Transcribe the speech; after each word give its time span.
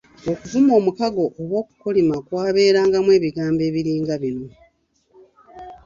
Okuvuma 0.31 0.71
omukago 0.79 1.23
oba 1.41 1.55
okukolima 1.63 2.15
kwabeerangamu 2.25 3.09
ebigambo 3.17 3.61
ebiringa 3.69 4.15
bino. 4.23 4.45